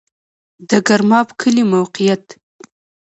[0.69, 2.25] د ګرماب کلی موقعیت